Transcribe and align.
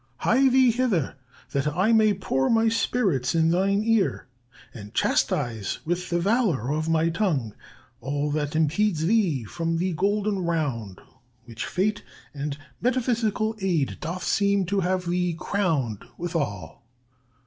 "Hie 0.17 0.49
thee 0.49 0.71
hither, 0.71 1.15
That 1.51 1.67
I 1.75 1.93
may 1.93 2.15
pour 2.15 2.49
my 2.49 2.69
spirits 2.69 3.35
in 3.35 3.51
thine 3.51 3.83
ear, 3.83 4.25
And 4.73 4.95
chastise 4.95 5.77
with 5.85 6.09
the 6.09 6.19
valor 6.19 6.71
of 6.71 6.89
my 6.89 7.09
tongue 7.09 7.53
All 7.99 8.31
that 8.31 8.55
impedes 8.55 9.05
thee 9.05 9.43
from 9.43 9.77
the 9.77 9.93
golden 9.93 10.39
round, 10.39 10.99
Which 11.45 11.67
fate 11.67 12.01
and 12.33 12.57
metaphysical 12.81 13.55
aid 13.61 13.99
doth 13.99 14.23
seem 14.23 14.65
To 14.65 14.79
have 14.79 15.07
thee 15.07 15.35
crown'd 15.39 16.03
withal." 16.17 16.81